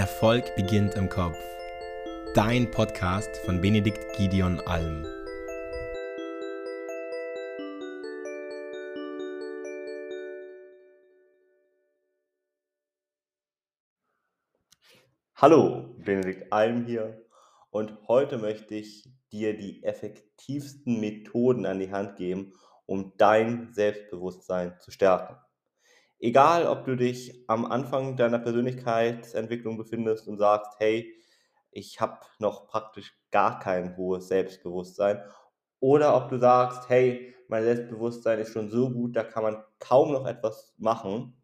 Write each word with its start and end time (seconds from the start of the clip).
Erfolg 0.00 0.56
beginnt 0.56 0.94
im 0.94 1.10
Kopf. 1.10 1.36
Dein 2.34 2.70
Podcast 2.70 3.36
von 3.44 3.60
Benedikt 3.60 4.16
Gideon 4.16 4.58
Alm. 4.60 5.04
Hallo, 15.34 15.94
Benedikt 15.98 16.50
Alm 16.50 16.86
hier 16.86 17.26
und 17.68 17.98
heute 18.08 18.38
möchte 18.38 18.76
ich 18.76 19.06
dir 19.30 19.54
die 19.54 19.84
effektivsten 19.84 20.98
Methoden 20.98 21.66
an 21.66 21.78
die 21.78 21.92
Hand 21.92 22.16
geben, 22.16 22.54
um 22.86 23.12
dein 23.18 23.74
Selbstbewusstsein 23.74 24.80
zu 24.80 24.90
stärken. 24.90 25.36
Egal, 26.22 26.66
ob 26.66 26.84
du 26.84 26.96
dich 26.96 27.44
am 27.48 27.64
Anfang 27.64 28.16
deiner 28.16 28.38
Persönlichkeitsentwicklung 28.38 29.78
befindest 29.78 30.28
und 30.28 30.36
sagst, 30.38 30.72
hey, 30.78 31.14
ich 31.70 32.00
habe 32.00 32.18
noch 32.38 32.66
praktisch 32.66 33.16
gar 33.30 33.58
kein 33.58 33.96
hohes 33.96 34.28
Selbstbewusstsein, 34.28 35.22
oder 35.80 36.14
ob 36.14 36.28
du 36.28 36.38
sagst, 36.38 36.88
hey, 36.90 37.34
mein 37.48 37.62
Selbstbewusstsein 37.64 38.38
ist 38.38 38.52
schon 38.52 38.68
so 38.70 38.90
gut, 38.90 39.16
da 39.16 39.24
kann 39.24 39.42
man 39.44 39.64
kaum 39.78 40.12
noch 40.12 40.26
etwas 40.26 40.74
machen. 40.76 41.40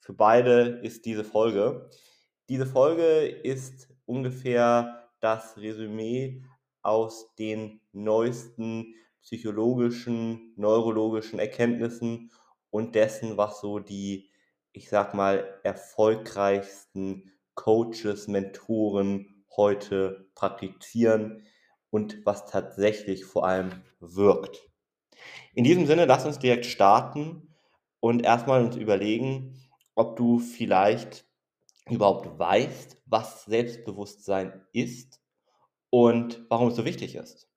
Für 0.00 0.12
beide 0.14 0.80
ist 0.82 1.06
diese 1.06 1.22
Folge. 1.24 1.88
Diese 2.48 2.66
Folge 2.66 3.26
ist 3.26 3.88
ungefähr 4.06 5.08
das 5.20 5.56
Resümee 5.58 6.42
aus 6.82 7.34
den 7.36 7.80
neuesten 7.92 8.94
psychologischen, 9.22 10.52
neurologischen 10.56 11.38
Erkenntnissen 11.38 12.30
und 12.70 12.94
dessen, 12.94 13.36
was 13.36 13.60
so 13.60 13.78
die, 13.78 14.30
ich 14.72 14.88
sag 14.88 15.14
mal, 15.14 15.60
erfolgreichsten 15.64 17.32
Coaches, 17.54 18.28
Mentoren 18.28 19.44
heute 19.56 20.30
praktizieren 20.34 21.42
und 21.90 22.24
was 22.24 22.46
tatsächlich 22.46 23.24
vor 23.24 23.46
allem 23.46 23.82
wirkt. 23.98 24.70
In 25.54 25.64
diesem 25.64 25.86
Sinne, 25.86 26.04
lass 26.06 26.24
uns 26.24 26.38
direkt 26.38 26.66
starten 26.66 27.54
und 27.98 28.22
erstmal 28.22 28.64
uns 28.64 28.76
überlegen, 28.76 29.60
ob 29.94 30.16
du 30.16 30.38
vielleicht 30.38 31.26
überhaupt 31.88 32.38
weißt, 32.38 33.02
was 33.06 33.44
Selbstbewusstsein 33.44 34.64
ist 34.72 35.20
und 35.90 36.46
warum 36.48 36.68
es 36.68 36.76
so 36.76 36.84
wichtig 36.84 37.16
ist. 37.16 37.48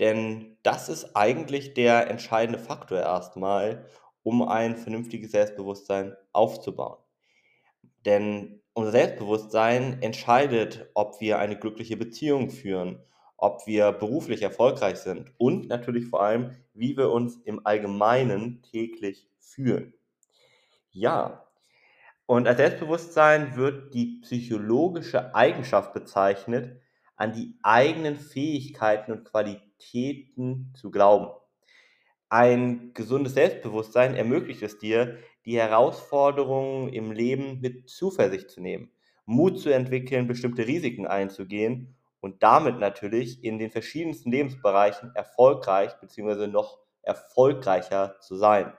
Denn 0.00 0.58
das 0.62 0.88
ist 0.88 1.14
eigentlich 1.16 1.74
der 1.74 2.10
entscheidende 2.10 2.58
Faktor 2.58 2.98
erstmal, 2.98 3.88
um 4.26 4.42
ein 4.42 4.76
vernünftiges 4.76 5.30
Selbstbewusstsein 5.30 6.16
aufzubauen. 6.32 6.98
Denn 8.04 8.60
unser 8.72 8.90
Selbstbewusstsein 8.90 10.02
entscheidet, 10.02 10.90
ob 10.94 11.20
wir 11.20 11.38
eine 11.38 11.56
glückliche 11.56 11.96
Beziehung 11.96 12.50
führen, 12.50 12.98
ob 13.36 13.64
wir 13.68 13.92
beruflich 13.92 14.42
erfolgreich 14.42 14.96
sind 14.96 15.32
und 15.38 15.68
natürlich 15.68 16.06
vor 16.06 16.24
allem, 16.24 16.56
wie 16.74 16.96
wir 16.96 17.12
uns 17.12 17.36
im 17.44 17.64
Allgemeinen 17.64 18.62
täglich 18.62 19.30
fühlen. 19.38 19.94
Ja, 20.90 21.46
und 22.26 22.48
als 22.48 22.56
Selbstbewusstsein 22.56 23.54
wird 23.54 23.94
die 23.94 24.18
psychologische 24.22 25.36
Eigenschaft 25.36 25.94
bezeichnet, 25.94 26.80
an 27.14 27.32
die 27.32 27.54
eigenen 27.62 28.16
Fähigkeiten 28.16 29.12
und 29.12 29.24
Qualitäten 29.24 30.72
zu 30.74 30.90
glauben. 30.90 31.30
Ein 32.28 32.92
gesundes 32.94 33.34
Selbstbewusstsein 33.34 34.14
ermöglicht 34.14 34.62
es 34.62 34.78
dir, 34.78 35.18
die 35.44 35.56
Herausforderungen 35.58 36.88
im 36.92 37.10
Leben 37.12 37.60
mit 37.60 37.88
Zuversicht 37.88 38.50
zu 38.50 38.60
nehmen, 38.60 38.90
Mut 39.24 39.58
zu 39.60 39.70
entwickeln, 39.70 40.26
bestimmte 40.28 40.66
Risiken 40.66 41.06
einzugehen 41.06 41.96
und 42.20 42.42
damit 42.42 42.78
natürlich 42.78 43.42
in 43.44 43.58
den 43.58 43.70
verschiedensten 43.70 44.30
Lebensbereichen 44.32 45.12
erfolgreich 45.14 45.98
bzw. 46.00 46.46
noch 46.48 46.78
erfolgreicher 47.02 48.16
zu 48.20 48.36
sein. 48.36 48.72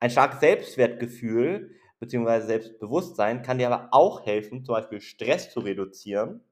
Ein 0.00 0.10
starkes 0.10 0.40
Selbstwertgefühl 0.40 1.76
bzw. 2.00 2.40
Selbstbewusstsein 2.42 3.42
kann 3.42 3.58
dir 3.58 3.70
aber 3.72 3.88
auch 3.92 4.24
helfen, 4.26 4.64
zum 4.64 4.74
Beispiel 4.74 5.00
Stress 5.00 5.50
zu 5.52 5.60
reduzieren, 5.60 6.44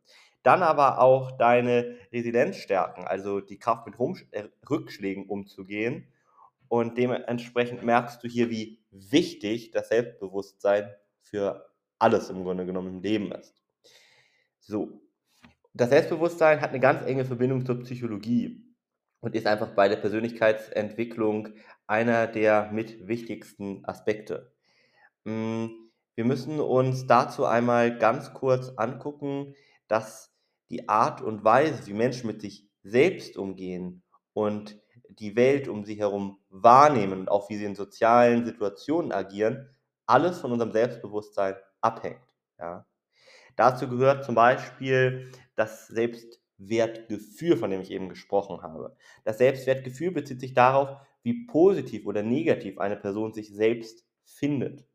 dann 0.43 0.63
aber 0.63 1.01
auch 1.01 1.33
deine 1.33 1.97
Resilienz 2.13 2.57
stärken, 2.57 3.05
also 3.05 3.41
die 3.41 3.59
Kraft 3.59 3.87
mit 3.87 3.97
äh, 4.33 4.45
Rückschlägen 4.69 5.27
umzugehen. 5.27 6.09
Und 6.69 6.97
dementsprechend 6.97 7.83
merkst 7.83 8.23
du 8.25 8.29
hier, 8.29 8.51
wie 8.51 8.81
wichtig 8.91 9.73
das 9.73 9.89
Selbstbewusstsein 9.89 10.91
für 11.21 11.71
alles 11.99 12.31
im 12.31 12.43
Grunde 12.43 12.67
genommen 12.67 12.97
im 12.97 13.03
Leben 13.03 13.31
ist. 13.33 13.63
So, 14.59 15.03
das 15.75 15.91
Selbstbewusstsein 15.91 16.61
hat 16.61 16.71
eine 16.71 16.81
ganz 16.81 17.05
enge 17.07 17.25
Verbindung 17.25 17.65
zur 17.65 17.81
Psychologie 17.81 18.65
und 19.21 19.35
ist 19.35 19.47
einfach 19.47 19.75
bei 19.75 19.89
der 19.89 19.97
Persönlichkeitsentwicklung 19.97 21.51
einer 21.87 22.27
der 22.27 22.71
mit 22.73 23.07
wichtigsten 23.07 23.85
Aspekte. 23.85 24.53
Hm, 25.25 25.71
wir 26.15 26.25
müssen 26.25 26.61
uns 26.61 27.07
dazu 27.07 27.47
einmal 27.47 27.97
ganz 27.99 28.35
kurz 28.35 28.71
angucken, 28.77 29.55
dass 29.89 30.32
die 30.73 30.89
Art 30.89 31.21
und 31.21 31.45
Weise, 31.45 31.87
wie 31.87 31.93
Menschen 31.93 32.27
mit 32.27 32.41
sich 32.41 32.67
selbst 32.83 33.37
umgehen 33.37 34.03
und 34.33 34.81
die 35.11 35.37
Welt 35.37 35.69
um 35.69 35.85
sie 35.85 35.97
herum 35.97 36.39
wahrnehmen 36.49 37.21
und 37.21 37.31
auch 37.31 37.51
wie 37.51 37.57
sie 37.57 37.67
in 37.67 37.75
sozialen 37.75 38.47
Situationen 38.47 39.13
agieren, 39.13 39.69
alles 40.07 40.41
von 40.41 40.51
unserem 40.51 40.73
Selbstbewusstsein 40.73 41.55
abhängt. 41.83 42.23
Ja. 42.59 42.87
Dazu 43.55 43.87
gehört 43.87 44.25
zum 44.25 44.35
Beispiel 44.35 45.31
das 45.57 45.89
Selbstwertgefühl, 45.89 47.59
von 47.59 47.71
dem 47.71 47.83
ich 47.83 47.91
eben 47.91 48.09
gesprochen 48.09 48.63
habe. 48.63 48.97
Das 49.25 49.39
Selbstwertgefühl 49.39 50.11
bezieht 50.11 50.41
sich 50.41 50.55
darauf, 50.55 50.97
wie 51.23 51.47
positiv 51.47 52.07
oder 52.07 52.23
negativ 52.23 52.79
eine 52.79 52.97
Person 52.97 53.35
sich 53.35 53.55
selbst 53.55 54.07
findet. 54.25 54.87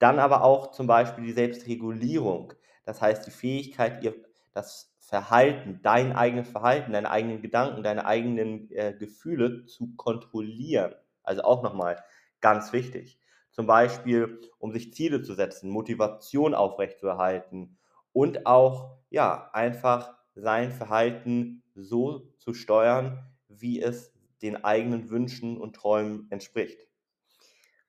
Dann 0.00 0.18
aber 0.18 0.42
auch 0.42 0.72
zum 0.72 0.88
Beispiel 0.88 1.24
die 1.24 1.32
Selbstregulierung, 1.32 2.52
das 2.84 3.00
heißt 3.00 3.24
die 3.26 3.30
Fähigkeit, 3.30 4.02
ihr 4.02 4.14
das 4.56 4.95
Verhalten, 5.06 5.78
dein 5.84 6.16
eigenes 6.16 6.48
Verhalten, 6.48 6.92
deine 6.92 7.10
eigenen 7.12 7.40
Gedanken, 7.40 7.84
deine 7.84 8.06
eigenen 8.06 8.68
äh, 8.72 8.92
Gefühle 8.92 9.64
zu 9.66 9.94
kontrollieren. 9.94 10.96
Also 11.22 11.42
auch 11.42 11.62
nochmal 11.62 12.02
ganz 12.40 12.72
wichtig. 12.72 13.20
Zum 13.52 13.68
Beispiel, 13.68 14.40
um 14.58 14.72
sich 14.72 14.92
Ziele 14.94 15.22
zu 15.22 15.34
setzen, 15.34 15.70
Motivation 15.70 16.54
aufrechtzuerhalten 16.54 17.78
und 18.12 18.46
auch, 18.46 18.98
ja, 19.08 19.48
einfach 19.52 20.16
sein 20.34 20.72
Verhalten 20.72 21.62
so 21.76 22.32
zu 22.38 22.52
steuern, 22.52 23.30
wie 23.46 23.80
es 23.80 24.12
den 24.42 24.64
eigenen 24.64 25.08
Wünschen 25.08 25.56
und 25.56 25.76
Träumen 25.76 26.26
entspricht. 26.30 26.88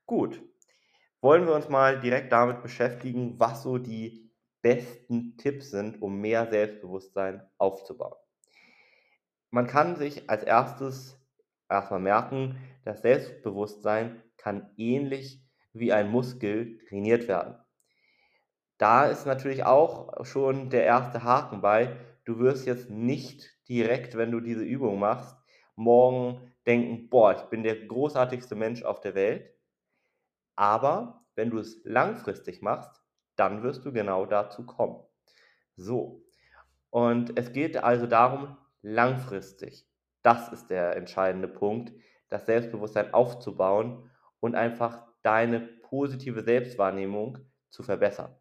Gut, 0.06 0.40
wollen 1.22 1.48
wir 1.48 1.56
uns 1.56 1.70
mal 1.70 2.00
direkt 2.00 2.32
damit 2.32 2.62
beschäftigen, 2.62 3.40
was 3.40 3.64
so 3.64 3.78
die 3.78 4.27
besten 4.62 5.38
Tipps 5.38 5.72
sind, 5.72 6.02
um 6.02 6.20
mehr 6.20 6.48
Selbstbewusstsein 6.48 7.48
aufzubauen. 7.58 8.16
Man 9.50 9.68
kann 9.68 9.96
sich 9.96 10.30
als 10.30 10.44
erstes 10.44 11.20
erstmal 11.70 12.00
merken, 12.00 12.58
das 12.84 13.02
Selbstbewusstsein 13.02 14.24
kann 14.38 14.72
ähnlich 14.78 15.42
wie 15.74 15.94
ein 15.94 16.10
Muskel 16.10 16.80
trainiert 16.88 17.28
werden. 17.28 17.58
Da 18.78 19.06
ist 19.06 19.26
natürlich 19.26 19.64
auch 19.64 20.24
schon 20.26 20.70
der 20.70 20.86
erste 20.86 21.24
Haken 21.24 21.62
bei. 21.62 21.98
Du 22.26 22.40
wirst 22.40 22.66
jetzt 22.66 22.90
nicht 22.90 23.50
direkt, 23.68 24.16
wenn 24.16 24.32
du 24.32 24.40
diese 24.40 24.64
Übung 24.64 25.00
machst, 25.00 25.36
morgen 25.76 26.54
denken, 26.66 27.10
boah, 27.10 27.36
ich 27.36 27.44
bin 27.50 27.64
der 27.64 27.88
großartigste 27.88 28.56
Mensch 28.56 28.84
auf 28.84 29.00
der 29.00 29.16
Welt. 29.16 29.50
Aber 30.56 31.26
wenn 31.36 31.50
du 31.50 31.60
es 31.60 31.82
langfristig 31.86 32.62
machst, 32.62 33.02
dann 33.38 33.64
wirst 33.64 33.86
du 33.86 33.94
genau 33.94 34.26
dazu 34.26 34.66
kommen. 34.66 35.00
So, 35.76 36.24
und 36.90 37.38
es 37.38 37.54
geht 37.54 37.78
also 37.78 38.08
darum, 38.08 38.58
langfristig, 38.82 39.88
das 40.24 40.52
ist 40.52 40.70
der 40.70 40.96
entscheidende 40.96 41.48
Punkt, 41.48 41.94
das 42.30 42.46
Selbstbewusstsein 42.46 43.14
aufzubauen 43.14 44.10
und 44.40 44.56
einfach 44.56 45.06
deine 45.22 45.60
positive 45.60 46.44
Selbstwahrnehmung 46.44 47.38
zu 47.70 47.84
verbessern. 47.84 48.36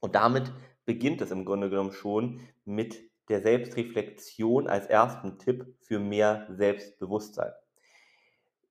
Und 0.00 0.14
damit 0.14 0.52
beginnt 0.84 1.20
es 1.20 1.30
im 1.30 1.44
Grunde 1.44 1.70
genommen 1.70 1.92
schon 1.92 2.40
mit 2.64 3.00
der 3.28 3.40
Selbstreflexion 3.40 4.68
als 4.68 4.86
ersten 4.86 5.38
Tipp 5.38 5.76
für 5.80 5.98
mehr 5.98 6.46
Selbstbewusstsein. 6.50 7.52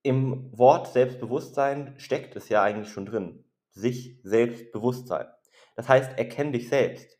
Im 0.04 0.58
Wort 0.58 0.88
Selbstbewusstsein 0.88 1.96
steckt 1.98 2.36
es 2.36 2.50
ja 2.50 2.62
eigentlich 2.62 2.90
schon 2.90 3.06
drin 3.06 3.46
sich 3.72 4.20
selbst 4.24 4.72
bewusst 4.72 5.08
sein. 5.08 5.28
Das 5.76 5.90
heißt, 5.90 6.18
erkenn 6.18 6.52
dich 6.54 6.70
selbst. 6.70 7.20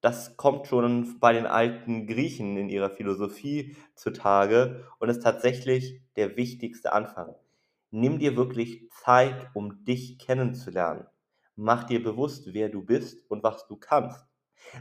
Das 0.00 0.36
kommt 0.36 0.66
schon 0.68 1.18
bei 1.20 1.32
den 1.32 1.46
alten 1.46 2.06
Griechen 2.06 2.56
in 2.56 2.68
ihrer 2.68 2.90
Philosophie 2.90 3.76
zutage 3.94 4.86
und 4.98 5.08
ist 5.08 5.22
tatsächlich 5.22 6.00
der 6.16 6.36
wichtigste 6.36 6.92
Anfang. 6.92 7.34
Nimm 7.90 8.18
dir 8.18 8.36
wirklich 8.36 8.88
Zeit, 8.90 9.48
um 9.54 9.84
dich 9.84 10.18
kennenzulernen. 10.18 11.06
mach 11.56 11.84
dir 11.84 12.02
bewusst, 12.02 12.54
wer 12.54 12.68
du 12.68 12.82
bist 12.84 13.28
und 13.30 13.42
was 13.42 13.66
du 13.66 13.76
kannst. 13.76 14.24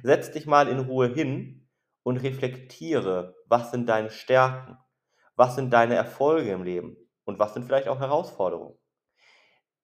Setz 0.03 0.31
dich 0.31 0.45
mal 0.45 0.67
in 0.67 0.79
Ruhe 0.79 1.07
hin 1.13 1.67
und 2.03 2.17
reflektiere, 2.17 3.35
was 3.47 3.71
sind 3.71 3.87
deine 3.89 4.11
Stärken, 4.11 4.77
was 5.35 5.55
sind 5.55 5.71
deine 5.71 5.95
Erfolge 5.95 6.51
im 6.51 6.63
Leben 6.63 6.97
und 7.25 7.39
was 7.39 7.53
sind 7.53 7.65
vielleicht 7.65 7.87
auch 7.87 7.99
Herausforderungen. 7.99 8.77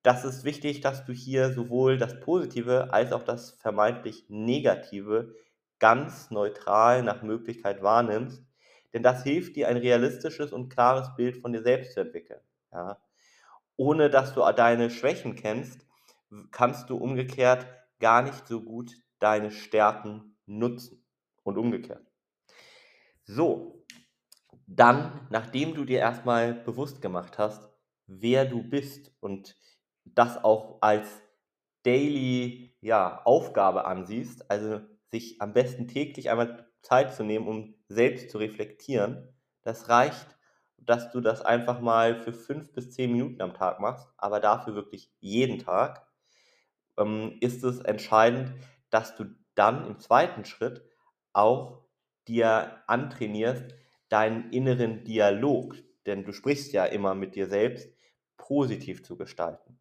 Das 0.04 0.26
ist 0.26 0.44
wichtig, 0.44 0.82
dass 0.82 1.06
du 1.06 1.14
hier 1.14 1.54
sowohl 1.54 1.98
das 1.98 2.20
Positive 2.20 2.94
als 2.94 3.14
auch 3.14 3.24
das 3.24 3.52
vermeintlich 3.52 4.26
Negative 4.28 5.34
ganz 5.80 6.30
neutral 6.30 7.04
nach 7.04 7.24
Möglichkeit 7.24 7.82
wahrnimmst, 7.82 8.44
denn 8.94 9.02
das 9.02 9.24
hilft 9.24 9.56
dir, 9.56 9.70
ein 9.70 9.78
realistisches 9.78 10.52
und 10.52 10.70
klares 10.70 11.16
Bild 11.16 11.38
von 11.38 11.54
dir 11.54 11.64
selbst 11.64 11.94
zu 11.94 12.02
entwickeln. 12.02 12.42
Ja? 12.72 13.02
Ohne 13.78 14.10
dass 14.10 14.34
du 14.34 14.42
deine 14.56 14.90
Schwächen 14.90 15.36
kennst, 15.36 15.88
kannst 16.52 16.90
du 16.90 16.98
umgekehrt 16.98 17.66
gar 18.00 18.22
nicht 18.22 18.48
so 18.48 18.62
gut 18.62 18.94
deine 19.20 19.52
Stärken 19.52 20.36
nutzen 20.46 21.04
und 21.44 21.58
umgekehrt. 21.58 22.06
So, 23.24 23.86
dann, 24.68 25.28
nachdem 25.30 25.76
du 25.76 25.86
dir 25.86 26.00
erstmal 26.00 26.54
bewusst 26.54 27.02
gemacht 27.02 27.38
hast, 27.38 27.70
wer 28.06 28.46
du 28.46 28.62
bist 28.64 29.12
und 29.22 29.56
das 30.06 30.44
auch 30.44 30.78
als 30.82 31.22
Daily 31.84 32.76
ja, 32.82 33.22
Aufgabe 33.26 33.86
ansiehst, 33.86 34.50
also 34.50 34.82
sich 35.12 35.42
am 35.42 35.54
besten 35.54 35.88
täglich 35.88 36.30
einmal 36.30 36.68
Zeit 36.82 37.14
zu 37.14 37.24
nehmen, 37.24 37.48
um 37.48 37.76
selbst 37.88 38.30
zu 38.30 38.38
reflektieren, 38.38 39.34
das 39.62 39.90
reicht, 39.90 40.28
dass 40.78 41.12
du 41.12 41.22
das 41.22 41.42
einfach 41.42 41.80
mal 41.80 42.16
für 42.22 42.34
fünf 42.34 42.74
bis 42.74 42.92
zehn 42.92 43.12
Minuten 43.12 43.42
am 43.42 43.54
Tag 43.54 43.80
machst, 43.80 44.08
aber 44.18 44.40
dafür 44.40 44.76
wirklich 44.76 45.12
jeden 45.20 45.60
Tag, 45.60 46.06
ähm, 46.98 47.38
ist 47.42 47.64
es 47.64 47.80
entscheidend, 47.80 48.54
dass 48.90 49.16
du 49.16 49.26
dann 49.56 49.88
im 49.88 50.00
zweiten 50.00 50.46
Schritt 50.46 50.84
auch 51.34 51.86
dir 52.28 52.84
antrainierst, 52.88 53.76
deinen 54.10 54.52
inneren 54.52 55.04
Dialog, 55.04 55.76
denn 56.06 56.24
du 56.24 56.34
sprichst 56.34 56.74
ja 56.74 56.86
immer 56.86 57.16
mit 57.16 57.36
dir 57.36 57.48
selbst, 57.48 57.90
positiv 58.38 59.04
zu 59.04 59.18
gestalten. 59.18 59.80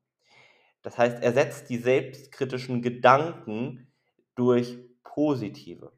Das 0.82 0.98
heißt, 0.98 1.22
ersetzt 1.22 1.70
die 1.70 1.78
selbstkritischen 1.78 2.82
Gedanken 2.82 3.92
durch 4.34 4.78
positive. 5.04 5.92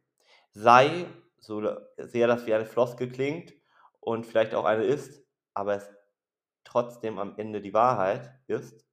Sei, 0.52 1.06
so 1.38 1.62
sehr 1.98 2.26
das 2.26 2.46
wie 2.46 2.54
eine 2.54 2.66
Floskel 2.66 3.10
klingt 3.10 3.54
und 4.00 4.26
vielleicht 4.26 4.54
auch 4.54 4.64
eine 4.64 4.84
ist, 4.84 5.22
aber 5.54 5.76
es 5.76 5.90
trotzdem 6.64 7.18
am 7.18 7.38
Ende 7.38 7.60
die 7.60 7.74
Wahrheit 7.74 8.30
ist, 8.46 8.86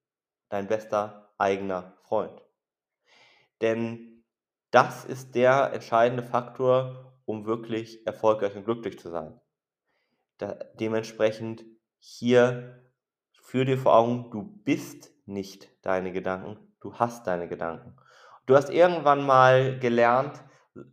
dein 0.50 0.68
bester 0.68 1.34
eigener 1.38 1.98
Freund. 2.04 2.42
Denn 3.62 4.24
das 4.72 5.06
ist 5.06 5.36
der 5.36 5.74
entscheidende 5.74 6.24
Faktor, 6.24 7.20
um 7.26 7.46
wirklich 7.46 8.06
erfolgreich 8.06 8.56
und 8.56 8.66
glücklich 8.66 9.00
zu 9.00 9.10
sein. 9.10 9.40
Da, 10.38 10.54
dementsprechend 10.80 11.66
hier 12.00 12.92
führ 13.34 13.66
dir 13.66 13.78
vor 13.78 13.96
Augen, 13.96 14.32
du 14.32 14.44
bist 14.64 15.14
nicht 15.32 15.70
deine 15.82 16.12
Gedanken, 16.12 16.58
du 16.80 16.94
hast 16.96 17.28
deine 17.28 17.48
Gedanken. 17.48 17.96
Du 18.46 18.56
hast 18.56 18.70
irgendwann 18.70 19.26
mal 19.26 19.80
gelernt, 19.80 20.44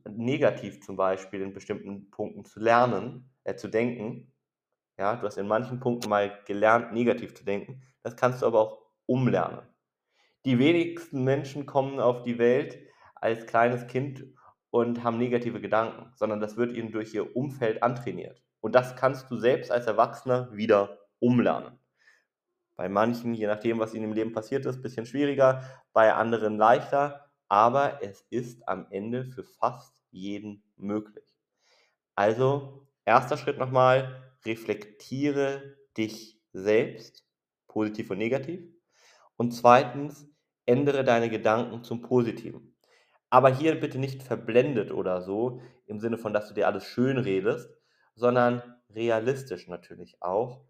negativ 0.09 0.83
zum 0.83 0.97
Beispiel 0.97 1.41
in 1.41 1.53
bestimmten 1.53 2.11
Punkten 2.11 2.45
zu 2.45 2.61
lernen, 2.61 3.31
äh, 3.45 3.55
zu 3.55 3.69
denken. 3.69 4.33
Ja, 4.99 5.17
du 5.17 5.27
hast 5.27 5.39
in 5.39 5.47
manchen 5.47 5.81
Punkten 5.81 6.09
mal 6.09 6.43
gelernt, 6.47 6.93
negativ 6.93 7.35
zu 7.35 7.45
denken. 7.45 7.83
Das 8.03 8.17
kannst 8.17 8.43
du 8.43 8.47
aber 8.47 8.61
auch 8.61 8.83
umlernen. 9.07 9.61
Die 10.45 10.59
wenigsten 10.59 11.25
Menschen 11.25 11.67
kommen 11.67 12.01
auf 12.01 12.23
die 12.23 12.39
Welt 12.39 12.79
als 13.15 13.47
kleines 13.47 13.87
Kind 13.87 14.25
und 14.71 15.03
haben 15.03 15.19
negative 15.19 15.61
Gedanken, 15.61 16.13
sondern 16.15 16.41
das 16.41 16.57
wird 16.57 16.77
ihnen 16.77 16.93
durch 16.93 17.15
ihr 17.15 17.37
Umfeld 17.37 17.83
antrainiert. 17.83 18.43
Und 18.61 18.75
das 18.75 18.97
kannst 18.97 19.31
du 19.31 19.37
selbst 19.37 19.71
als 19.71 19.87
Erwachsener 19.87 20.53
wieder 20.53 20.99
umlernen. 21.21 21.78
Bei 22.79 22.89
manchen, 22.89 23.35
je 23.35 23.49
nachdem, 23.49 23.81
was 23.81 23.93
ihnen 23.93 24.05
im 24.05 24.13
Leben 24.13 24.33
passiert 24.33 24.65
ist, 24.65 24.77
ein 24.77 24.83
bisschen 24.83 25.05
schwieriger, 25.05 25.65
bei 25.93 26.15
anderen 26.15 26.57
leichter, 26.59 27.29
aber 27.49 28.05
es 28.05 28.23
ist 28.31 28.69
am 28.69 28.87
Ende 28.91 29.25
für 29.25 29.43
fast 29.43 30.01
jeden 30.13 30.63
möglich. 30.77 31.25
Also, 32.15 32.87
erster 33.05 33.37
Schritt 33.37 33.59
nochmal, 33.59 34.33
reflektiere 34.45 35.77
dich 35.97 36.41
selbst, 36.53 37.27
positiv 37.67 38.11
und 38.11 38.19
negativ. 38.19 38.63
Und 39.37 39.51
zweitens, 39.51 40.29
ändere 40.65 41.03
deine 41.03 41.31
Gedanken 41.31 41.83
zum 41.83 42.03
Positiven. 42.03 42.77
Aber 43.29 43.53
hier 43.53 43.81
bitte 43.81 43.99
nicht 43.99 44.23
verblendet 44.23 44.93
oder 44.93 45.21
so, 45.21 45.63
im 45.87 45.99
Sinne 45.99 46.17
von, 46.17 46.33
dass 46.33 46.47
du 46.47 46.55
dir 46.55 46.69
alles 46.69 46.85
schön 46.85 47.19
redest, 47.19 47.71
sondern 48.15 48.63
realistisch 48.91 49.67
natürlich 49.67 50.23
auch 50.23 50.65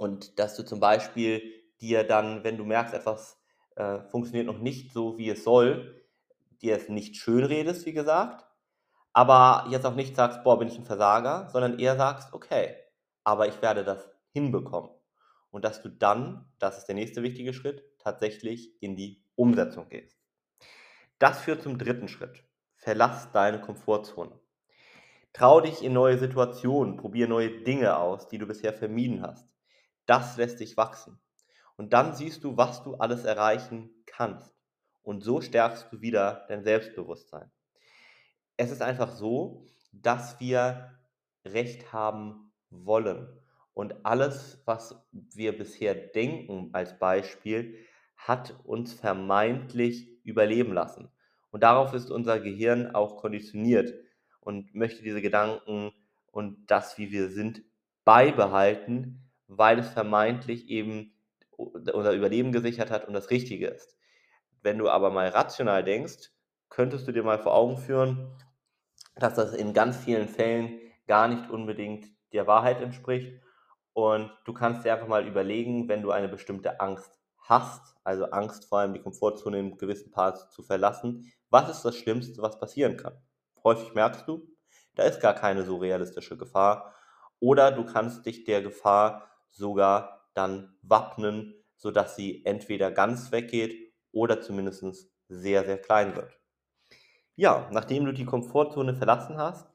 und 0.00 0.38
dass 0.38 0.56
du 0.56 0.62
zum 0.62 0.80
Beispiel 0.80 1.42
dir 1.82 2.04
dann, 2.04 2.42
wenn 2.42 2.56
du 2.56 2.64
merkst, 2.64 2.94
etwas 2.94 3.38
äh, 3.76 4.00
funktioniert 4.10 4.46
noch 4.46 4.58
nicht 4.58 4.94
so, 4.94 5.18
wie 5.18 5.28
es 5.28 5.44
soll, 5.44 6.06
dir 6.62 6.74
es 6.74 6.88
nicht 6.88 7.16
schön 7.16 7.44
redest, 7.44 7.84
wie 7.84 7.92
gesagt, 7.92 8.46
aber 9.12 9.66
jetzt 9.68 9.84
auch 9.84 9.94
nicht 9.94 10.16
sagst, 10.16 10.42
boah, 10.42 10.58
bin 10.58 10.68
ich 10.68 10.78
ein 10.78 10.86
Versager, 10.86 11.50
sondern 11.50 11.78
eher 11.78 11.98
sagst, 11.98 12.32
okay, 12.32 12.76
aber 13.24 13.46
ich 13.46 13.60
werde 13.60 13.84
das 13.84 14.10
hinbekommen. 14.30 14.90
Und 15.50 15.66
dass 15.66 15.82
du 15.82 15.90
dann, 15.90 16.50
das 16.58 16.78
ist 16.78 16.86
der 16.86 16.94
nächste 16.94 17.22
wichtige 17.22 17.52
Schritt, 17.52 17.84
tatsächlich 17.98 18.82
in 18.82 18.96
die 18.96 19.22
Umsetzung 19.34 19.90
gehst. 19.90 20.16
Das 21.18 21.40
führt 21.40 21.60
zum 21.60 21.76
dritten 21.76 22.08
Schritt. 22.08 22.42
Verlass 22.76 23.32
deine 23.32 23.60
Komfortzone. 23.60 24.40
Trau 25.34 25.60
dich 25.60 25.84
in 25.84 25.92
neue 25.92 26.16
Situationen, 26.16 26.96
probier 26.96 27.28
neue 27.28 27.62
Dinge 27.64 27.98
aus, 27.98 28.28
die 28.28 28.38
du 28.38 28.46
bisher 28.46 28.72
vermieden 28.72 29.20
hast. 29.20 29.50
Das 30.06 30.36
lässt 30.36 30.60
dich 30.60 30.76
wachsen. 30.76 31.20
Und 31.76 31.92
dann 31.92 32.14
siehst 32.14 32.44
du, 32.44 32.56
was 32.56 32.82
du 32.82 32.96
alles 32.96 33.24
erreichen 33.24 33.90
kannst. 34.06 34.54
Und 35.02 35.22
so 35.22 35.40
stärkst 35.40 35.86
du 35.90 36.00
wieder 36.00 36.44
dein 36.48 36.62
Selbstbewusstsein. 36.62 37.50
Es 38.56 38.70
ist 38.70 38.82
einfach 38.82 39.12
so, 39.12 39.66
dass 39.92 40.38
wir 40.40 40.98
Recht 41.44 41.92
haben 41.92 42.52
wollen. 42.68 43.28
Und 43.72 44.04
alles, 44.04 44.62
was 44.66 44.94
wir 45.10 45.56
bisher 45.56 45.94
denken 45.94 46.68
als 46.72 46.98
Beispiel, 46.98 47.78
hat 48.16 48.54
uns 48.64 48.92
vermeintlich 48.92 50.22
überleben 50.24 50.74
lassen. 50.74 51.10
Und 51.50 51.62
darauf 51.62 51.94
ist 51.94 52.10
unser 52.10 52.40
Gehirn 52.40 52.94
auch 52.94 53.16
konditioniert 53.16 53.94
und 54.40 54.74
möchte 54.74 55.02
diese 55.02 55.22
Gedanken 55.22 55.92
und 56.30 56.70
das, 56.70 56.98
wie 56.98 57.10
wir 57.10 57.30
sind, 57.30 57.62
beibehalten, 58.04 59.29
weil 59.50 59.80
es 59.80 59.88
vermeintlich 59.88 60.68
eben 60.68 61.12
unser 61.56 62.12
Überleben 62.12 62.52
gesichert 62.52 62.90
hat 62.90 63.06
und 63.06 63.14
das 63.14 63.30
Richtige 63.30 63.66
ist. 63.66 63.96
Wenn 64.62 64.78
du 64.78 64.88
aber 64.88 65.10
mal 65.10 65.28
rational 65.28 65.82
denkst, 65.82 66.30
könntest 66.68 67.08
du 67.08 67.12
dir 67.12 67.24
mal 67.24 67.38
vor 67.38 67.54
Augen 67.54 67.76
führen, 67.76 68.30
dass 69.16 69.34
das 69.34 69.52
in 69.52 69.74
ganz 69.74 69.96
vielen 69.96 70.28
Fällen 70.28 70.78
gar 71.06 71.26
nicht 71.26 71.50
unbedingt 71.50 72.06
der 72.32 72.46
Wahrheit 72.46 72.80
entspricht. 72.80 73.42
Und 73.92 74.30
du 74.44 74.52
kannst 74.52 74.84
dir 74.84 74.92
einfach 74.92 75.08
mal 75.08 75.26
überlegen, 75.26 75.88
wenn 75.88 76.02
du 76.02 76.12
eine 76.12 76.28
bestimmte 76.28 76.80
Angst 76.80 77.18
hast, 77.38 77.96
also 78.04 78.26
Angst 78.26 78.68
vor 78.68 78.78
allem 78.78 78.94
die 78.94 79.02
Komfortzone 79.02 79.58
in 79.58 79.76
gewissen 79.76 80.12
Parts 80.12 80.48
zu 80.50 80.62
verlassen, 80.62 81.32
was 81.50 81.68
ist 81.68 81.82
das 81.82 81.96
Schlimmste, 81.96 82.40
was 82.40 82.60
passieren 82.60 82.96
kann? 82.96 83.20
Häufig 83.64 83.92
merkst 83.94 84.28
du, 84.28 84.46
da 84.94 85.02
ist 85.02 85.20
gar 85.20 85.34
keine 85.34 85.64
so 85.64 85.78
realistische 85.78 86.38
Gefahr. 86.38 86.94
Oder 87.40 87.72
du 87.72 87.84
kannst 87.84 88.24
dich 88.26 88.44
der 88.44 88.62
Gefahr 88.62 89.29
sogar 89.50 90.28
dann 90.34 90.76
wappnen, 90.82 91.54
sodass 91.76 92.16
sie 92.16 92.44
entweder 92.44 92.90
ganz 92.90 93.32
weggeht 93.32 93.92
oder 94.12 94.40
zumindest 94.40 95.10
sehr, 95.28 95.64
sehr 95.64 95.78
klein 95.78 96.16
wird. 96.16 96.38
Ja, 97.36 97.68
nachdem 97.72 98.04
du 98.04 98.12
die 98.12 98.24
Komfortzone 98.24 98.94
verlassen 98.94 99.38
hast, 99.38 99.66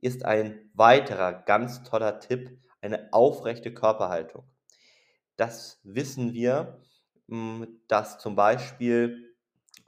ist 0.00 0.24
ein 0.24 0.70
weiterer 0.74 1.32
ganz 1.32 1.82
toller 1.82 2.20
Tipp 2.20 2.58
eine 2.80 3.12
aufrechte 3.12 3.74
Körperhaltung. 3.74 4.44
Das 5.36 5.80
wissen 5.84 6.32
wir, 6.32 6.80
hm, 7.28 7.80
dass 7.88 8.18
zum 8.18 8.36
Beispiel, 8.36 9.36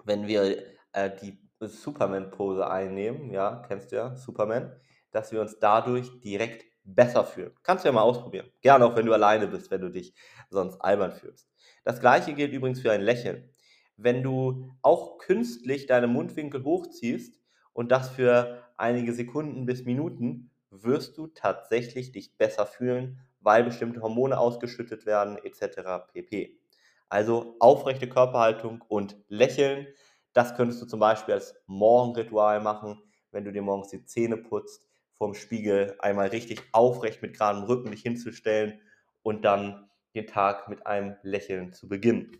wenn 0.04 0.26
wir 0.26 0.62
äh, 0.92 1.10
die 1.22 1.38
Superman-Pose 1.60 2.68
einnehmen, 2.68 3.30
ja, 3.30 3.62
kennst 3.66 3.92
du 3.92 3.96
ja, 3.96 4.16
Superman, 4.16 4.74
dass 5.10 5.32
wir 5.32 5.40
uns 5.40 5.58
dadurch 5.58 6.20
direkt 6.20 6.64
besser 6.84 7.24
fühlen. 7.24 7.52
Kannst 7.62 7.84
du 7.84 7.88
ja 7.88 7.92
mal 7.92 8.02
ausprobieren. 8.02 8.50
Gerne 8.60 8.84
auch, 8.86 8.96
wenn 8.96 9.06
du 9.06 9.12
alleine 9.12 9.46
bist, 9.46 9.70
wenn 9.70 9.80
du 9.80 9.90
dich 9.90 10.14
sonst 10.50 10.78
albern 10.80 11.12
fühlst. 11.12 11.48
Das 11.84 12.00
gleiche 12.00 12.34
gilt 12.34 12.52
übrigens 12.52 12.80
für 12.80 12.92
ein 12.92 13.00
Lächeln. 13.02 13.50
Wenn 13.96 14.22
du 14.22 14.70
auch 14.82 15.18
künstlich 15.18 15.86
deine 15.86 16.06
Mundwinkel 16.06 16.64
hochziehst 16.64 17.40
und 17.72 17.92
das 17.92 18.10
für 18.10 18.62
einige 18.76 19.12
Sekunden 19.12 19.66
bis 19.66 19.84
Minuten, 19.84 20.50
wirst 20.70 21.18
du 21.18 21.26
tatsächlich 21.28 22.12
dich 22.12 22.36
besser 22.36 22.66
fühlen, 22.66 23.20
weil 23.40 23.64
bestimmte 23.64 24.00
Hormone 24.00 24.38
ausgeschüttet 24.38 25.06
werden 25.06 25.36
etc. 25.38 26.06
pp. 26.12 26.58
Also 27.08 27.56
aufrechte 27.60 28.08
Körperhaltung 28.08 28.82
und 28.88 29.16
Lächeln. 29.28 29.86
Das 30.32 30.54
könntest 30.56 30.80
du 30.80 30.86
zum 30.86 31.00
Beispiel 31.00 31.34
als 31.34 31.54
Morgenritual 31.66 32.60
machen, 32.60 33.02
wenn 33.30 33.44
du 33.44 33.52
dir 33.52 33.62
morgens 33.62 33.88
die 33.90 34.04
Zähne 34.04 34.36
putzt, 34.38 34.88
vorm 35.16 35.34
Spiegel 35.34 35.96
einmal 35.98 36.28
richtig 36.28 36.62
aufrecht 36.72 37.22
mit 37.22 37.34
geradem 37.34 37.64
Rücken 37.64 37.90
dich 37.90 38.02
hinzustellen 38.02 38.80
und 39.22 39.44
dann 39.44 39.88
den 40.14 40.26
Tag 40.26 40.68
mit 40.68 40.86
einem 40.86 41.16
Lächeln 41.22 41.72
zu 41.72 41.88
beginnen. 41.88 42.38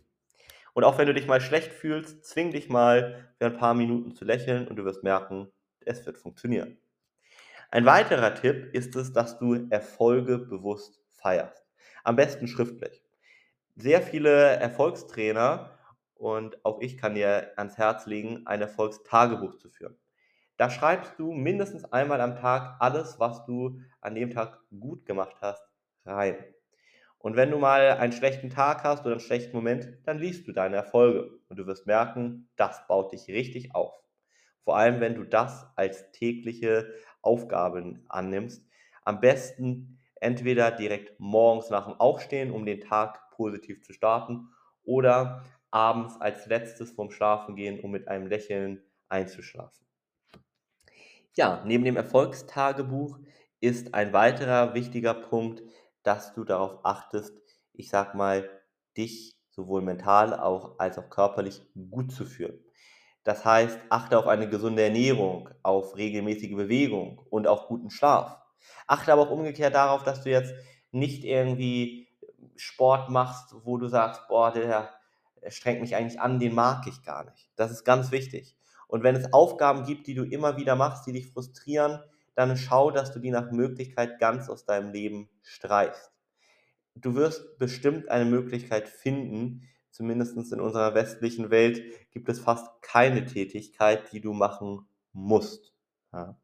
Und 0.73 0.83
auch 0.83 0.97
wenn 0.97 1.07
du 1.07 1.13
dich 1.13 1.27
mal 1.27 1.41
schlecht 1.41 1.71
fühlst, 1.71 2.25
zwing 2.25 2.51
dich 2.51 2.69
mal 2.69 3.29
für 3.37 3.45
ein 3.45 3.57
paar 3.57 3.73
Minuten 3.73 4.13
zu 4.15 4.25
lächeln 4.25 4.67
und 4.67 4.75
du 4.75 4.85
wirst 4.85 5.03
merken, 5.03 5.51
es 5.81 6.05
wird 6.05 6.17
funktionieren. 6.17 6.77
Ein 7.71 7.85
weiterer 7.85 8.35
Tipp 8.35 8.73
ist 8.73 8.95
es, 8.95 9.13
dass 9.13 9.37
du 9.39 9.67
Erfolge 9.69 10.37
bewusst 10.37 11.01
feierst. 11.11 11.65
Am 12.03 12.15
besten 12.15 12.47
schriftlich. 12.47 13.03
Sehr 13.75 14.01
viele 14.01 14.29
Erfolgstrainer 14.29 15.77
und 16.15 16.63
auch 16.65 16.79
ich 16.81 16.97
kann 16.97 17.15
dir 17.15 17.53
ans 17.57 17.77
Herz 17.77 18.05
legen, 18.05 18.45
ein 18.45 18.61
Erfolgstagebuch 18.61 19.57
zu 19.57 19.69
führen. 19.69 19.97
Da 20.63 20.69
schreibst 20.69 21.19
du 21.19 21.33
mindestens 21.33 21.83
einmal 21.83 22.21
am 22.21 22.37
Tag 22.37 22.77
alles, 22.79 23.19
was 23.19 23.43
du 23.43 23.81
an 23.99 24.15
dem 24.15 24.29
Tag 24.29 24.61
gut 24.69 25.05
gemacht 25.05 25.35
hast, 25.41 25.61
rein. 26.05 26.37
Und 27.17 27.35
wenn 27.35 27.51
du 27.51 27.57
mal 27.57 27.97
einen 27.97 28.13
schlechten 28.13 28.49
Tag 28.49 28.85
hast 28.85 29.01
oder 29.01 29.15
einen 29.15 29.19
schlechten 29.19 29.53
Moment, 29.53 29.89
dann 30.05 30.19
liest 30.19 30.47
du 30.47 30.53
deine 30.53 30.77
Erfolge 30.77 31.31
und 31.49 31.59
du 31.59 31.67
wirst 31.67 31.85
merken, 31.85 32.47
das 32.55 32.87
baut 32.87 33.11
dich 33.11 33.27
richtig 33.27 33.75
auf. 33.75 33.93
Vor 34.63 34.77
allem, 34.77 35.01
wenn 35.01 35.15
du 35.15 35.25
das 35.25 35.67
als 35.75 36.13
tägliche 36.13 36.93
Aufgaben 37.21 38.05
annimmst. 38.07 38.65
Am 39.03 39.19
besten 39.19 39.99
entweder 40.15 40.71
direkt 40.71 41.19
morgens 41.19 41.69
nach 41.71 41.87
dem 41.87 41.99
Aufstehen, 41.99 42.51
um 42.51 42.65
den 42.65 42.79
Tag 42.79 43.31
positiv 43.31 43.83
zu 43.83 43.91
starten, 43.91 44.47
oder 44.85 45.43
abends 45.71 46.15
als 46.21 46.45
letztes 46.45 46.91
vorm 46.91 47.11
Schlafengehen, 47.11 47.81
um 47.81 47.91
mit 47.91 48.07
einem 48.07 48.27
Lächeln 48.27 48.81
einzuschlafen. 49.09 49.83
Ja, 51.35 51.63
neben 51.65 51.83
dem 51.83 51.95
Erfolgstagebuch 51.97 53.17
ist 53.59 53.93
ein 53.93 54.13
weiterer 54.13 54.73
wichtiger 54.73 55.13
Punkt, 55.13 55.63
dass 56.03 56.33
du 56.33 56.43
darauf 56.43 56.85
achtest, 56.85 57.33
ich 57.73 57.89
sag 57.89 58.13
mal, 58.15 58.49
dich 58.97 59.35
sowohl 59.49 59.81
mental 59.81 60.33
auch 60.39 60.77
als 60.79 60.97
auch 60.97 61.09
körperlich 61.09 61.61
gut 61.89 62.11
zu 62.11 62.25
führen. 62.25 62.59
Das 63.23 63.45
heißt, 63.45 63.79
achte 63.89 64.17
auf 64.19 64.27
eine 64.27 64.49
gesunde 64.49 64.83
Ernährung, 64.83 65.49
auf 65.63 65.95
regelmäßige 65.95 66.55
Bewegung 66.55 67.19
und 67.29 67.47
auf 67.47 67.67
guten 67.67 67.89
Schlaf. 67.89 68.37
Achte 68.87 69.13
aber 69.13 69.23
auch 69.23 69.31
umgekehrt 69.31 69.75
darauf, 69.75 70.03
dass 70.03 70.21
du 70.23 70.29
jetzt 70.29 70.53
nicht 70.91 71.23
irgendwie 71.23 72.09
Sport 72.57 73.09
machst, 73.09 73.55
wo 73.63 73.77
du 73.77 73.87
sagst, 73.87 74.27
boah, 74.27 74.51
der 74.51 74.93
strengt 75.47 75.81
mich 75.81 75.95
eigentlich 75.95 76.19
an, 76.19 76.39
den 76.39 76.53
mag 76.53 76.85
ich 76.87 77.01
gar 77.03 77.23
nicht. 77.23 77.49
Das 77.55 77.71
ist 77.71 77.83
ganz 77.85 78.11
wichtig. 78.11 78.55
Und 78.93 79.01
wenn 79.01 79.15
es 79.15 79.33
Aufgaben 79.33 79.85
gibt, 79.85 80.05
die 80.05 80.13
du 80.13 80.23
immer 80.23 80.55
wieder 80.55 80.75
machst, 80.75 81.07
die 81.07 81.13
dich 81.13 81.25
frustrieren, 81.25 81.99
dann 82.35 82.55
schau, 82.55 82.91
dass 82.91 83.11
du 83.11 83.17
die 83.17 83.31
nach 83.31 83.49
Möglichkeit 83.49 84.19
ganz 84.19 84.49
aus 84.49 84.65
deinem 84.65 84.93
Leben 84.93 85.29
streichst. 85.41 86.11
Du 86.93 87.15
wirst 87.15 87.57
bestimmt 87.57 88.09
eine 88.09 88.25
Möglichkeit 88.25 88.87
finden, 88.87 89.67
zumindest 89.89 90.37
in 90.37 90.61
unserer 90.61 90.93
westlichen 90.93 91.49
Welt 91.49 91.81
gibt 92.11 92.29
es 92.29 92.39
fast 92.39 92.67
keine 92.83 93.25
Tätigkeit, 93.25 94.11
die 94.11 94.21
du 94.21 94.31
machen 94.31 94.87
musst. 95.11 95.73
Ja. 96.13 96.37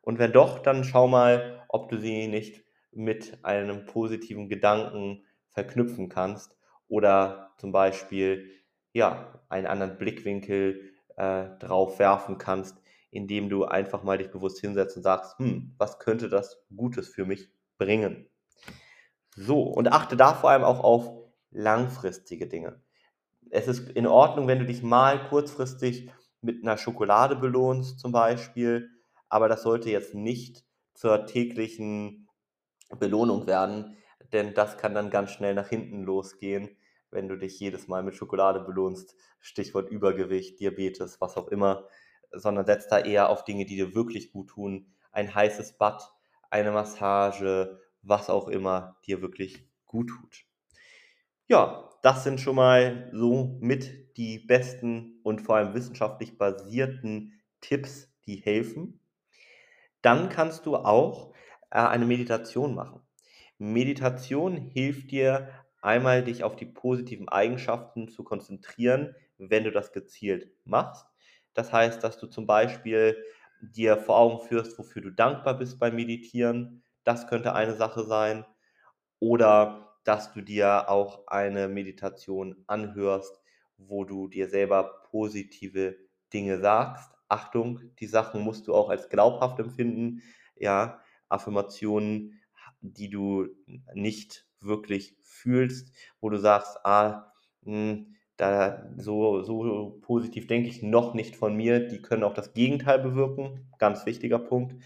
Und 0.00 0.20
wenn 0.20 0.30
doch, 0.30 0.60
dann 0.60 0.84
schau 0.84 1.08
mal, 1.08 1.64
ob 1.66 1.88
du 1.88 1.98
sie 1.98 2.28
nicht 2.28 2.62
mit 2.92 3.44
einem 3.44 3.84
positiven 3.86 4.48
Gedanken 4.48 5.24
verknüpfen 5.48 6.08
kannst 6.08 6.56
oder 6.86 7.52
zum 7.58 7.72
Beispiel 7.72 8.48
ja, 8.92 9.42
einen 9.48 9.66
anderen 9.66 9.98
Blickwinkel 9.98 10.93
äh, 11.16 11.46
drauf 11.58 11.98
werfen 11.98 12.38
kannst, 12.38 12.80
indem 13.10 13.48
du 13.48 13.64
einfach 13.64 14.02
mal 14.02 14.18
dich 14.18 14.30
bewusst 14.30 14.60
hinsetzt 14.60 14.96
und 14.96 15.02
sagst, 15.02 15.38
hm, 15.38 15.74
was 15.78 15.98
könnte 15.98 16.28
das 16.28 16.64
Gutes 16.74 17.08
für 17.08 17.24
mich 17.24 17.50
bringen? 17.78 18.28
So, 19.36 19.62
und 19.62 19.92
achte 19.92 20.16
da 20.16 20.34
vor 20.34 20.50
allem 20.50 20.64
auch 20.64 20.80
auf 20.80 21.10
langfristige 21.50 22.46
Dinge. 22.46 22.80
Es 23.50 23.68
ist 23.68 23.90
in 23.90 24.06
Ordnung, 24.06 24.48
wenn 24.48 24.58
du 24.58 24.66
dich 24.66 24.82
mal 24.82 25.28
kurzfristig 25.28 26.10
mit 26.40 26.62
einer 26.62 26.78
Schokolade 26.78 27.36
belohnst, 27.36 28.00
zum 28.00 28.12
Beispiel, 28.12 28.90
aber 29.28 29.48
das 29.48 29.62
sollte 29.62 29.90
jetzt 29.90 30.14
nicht 30.14 30.64
zur 30.94 31.26
täglichen 31.26 32.28
Belohnung 32.98 33.46
werden, 33.46 33.96
denn 34.32 34.54
das 34.54 34.78
kann 34.78 34.94
dann 34.94 35.10
ganz 35.10 35.30
schnell 35.30 35.54
nach 35.54 35.68
hinten 35.68 36.02
losgehen, 36.02 36.76
wenn 37.14 37.28
du 37.28 37.36
dich 37.36 37.58
jedes 37.60 37.88
Mal 37.88 38.02
mit 38.02 38.14
Schokolade 38.14 38.60
belohnst. 38.60 39.16
Stichwort 39.40 39.90
Übergewicht, 39.90 40.60
Diabetes, 40.60 41.20
was 41.20 41.36
auch 41.36 41.48
immer 41.48 41.88
sondern 42.36 42.66
setzt 42.66 42.90
da 42.92 42.98
eher 42.98 43.30
auf 43.30 43.44
Dinge, 43.44 43.64
die 43.64 43.76
dir 43.76 43.94
wirklich 43.94 44.32
gut 44.32 44.48
tun. 44.48 44.86
Ein 45.12 45.34
heißes 45.34 45.78
Bad, 45.78 46.02
eine 46.50 46.72
Massage, 46.72 47.80
was 48.02 48.28
auch 48.28 48.48
immer 48.48 48.96
dir 49.06 49.22
wirklich 49.22 49.66
gut 49.86 50.08
tut. 50.08 50.44
Ja, 51.46 51.90
das 52.02 52.24
sind 52.24 52.40
schon 52.40 52.56
mal 52.56 53.10
so 53.12 53.56
mit 53.60 54.16
die 54.16 54.38
besten 54.38 55.20
und 55.22 55.40
vor 55.42 55.56
allem 55.56 55.74
wissenschaftlich 55.74 56.38
basierten 56.38 57.40
Tipps, 57.60 58.12
die 58.26 58.36
helfen. 58.36 59.00
Dann 60.02 60.28
kannst 60.28 60.66
du 60.66 60.76
auch 60.76 61.32
äh, 61.70 61.78
eine 61.78 62.06
Meditation 62.06 62.74
machen. 62.74 63.00
Meditation 63.58 64.56
hilft 64.56 65.10
dir 65.10 65.48
einmal, 65.84 66.24
dich 66.24 66.44
auf 66.44 66.56
die 66.56 66.66
positiven 66.66 67.28
Eigenschaften 67.28 68.08
zu 68.08 68.24
konzentrieren, 68.24 69.14
wenn 69.38 69.64
du 69.64 69.70
das 69.72 69.92
gezielt 69.92 70.50
machst. 70.64 71.06
Das 71.54 71.72
heißt, 71.72 72.02
dass 72.02 72.18
du 72.18 72.26
zum 72.26 72.46
Beispiel 72.46 73.22
dir 73.60 73.96
vor 73.96 74.18
Augen 74.18 74.46
führst, 74.46 74.78
wofür 74.78 75.02
du 75.02 75.10
dankbar 75.10 75.58
bist 75.58 75.78
beim 75.78 75.96
Meditieren. 75.96 76.82
Das 77.04 77.26
könnte 77.28 77.54
eine 77.54 77.74
Sache 77.74 78.04
sein. 78.04 78.44
Oder 79.20 79.96
dass 80.04 80.32
du 80.32 80.42
dir 80.42 80.88
auch 80.90 81.26
eine 81.28 81.68
Meditation 81.68 82.64
anhörst, 82.66 83.40
wo 83.78 84.04
du 84.04 84.28
dir 84.28 84.48
selber 84.48 85.02
positive 85.10 85.96
Dinge 86.32 86.58
sagst. 86.58 87.10
Achtung, 87.28 87.94
die 87.98 88.06
Sachen 88.06 88.42
musst 88.42 88.66
du 88.68 88.74
auch 88.74 88.90
als 88.90 89.08
glaubhaft 89.08 89.58
empfinden. 89.60 90.22
Ja, 90.56 91.00
Affirmationen, 91.28 92.40
die 92.80 93.08
du 93.08 93.48
nicht 93.94 94.46
wirklich 94.64 95.16
fühlst, 95.22 95.92
wo 96.20 96.30
du 96.30 96.38
sagst, 96.38 96.78
ah, 96.84 97.32
mh, 97.62 97.92
hm, 97.92 98.14
da 98.36 98.90
so, 98.96 99.42
so 99.42 99.98
positiv 100.02 100.46
denke 100.48 100.68
ich 100.68 100.82
noch 100.82 101.14
nicht 101.14 101.36
von 101.36 101.54
mir. 101.54 101.86
Die 101.86 102.02
können 102.02 102.24
auch 102.24 102.34
das 102.34 102.52
Gegenteil 102.52 102.98
bewirken. 102.98 103.70
Ganz 103.78 104.06
wichtiger 104.06 104.40
Punkt. 104.40 104.82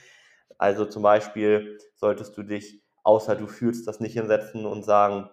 Also 0.59 0.85
zum 0.85 1.03
Beispiel 1.03 1.79
solltest 1.95 2.37
du 2.37 2.43
dich, 2.43 2.83
außer 3.05 3.37
du 3.37 3.47
fühlst 3.47 3.87
das 3.89 4.01
nicht 4.01 4.15
hinsetzen 4.15 4.67
und 4.67 4.85
sagen, 4.85 5.31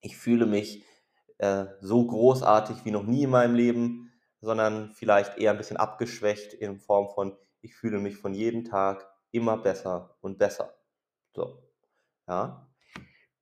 ich 0.00 0.16
fühle 0.16 0.46
mich 0.46 0.84
äh, 1.38 1.66
so 1.80 2.06
großartig 2.06 2.84
wie 2.84 2.90
noch 2.90 3.04
nie 3.04 3.24
in 3.24 3.30
meinem 3.30 3.54
Leben, 3.54 4.12
sondern 4.40 4.90
vielleicht 4.92 5.38
eher 5.38 5.50
ein 5.52 5.58
bisschen 5.58 5.76
abgeschwächt 5.76 6.54
in 6.54 6.78
Form 6.78 7.08
von, 7.08 7.36
ich 7.60 7.74
fühle 7.74 7.98
mich 7.98 8.16
von 8.16 8.34
jedem 8.34 8.64
Tag 8.64 9.06
immer 9.32 9.56
besser 9.56 10.16
und 10.20 10.38
besser. 10.38 10.74
So, 11.34 11.62
ja. 12.28 12.65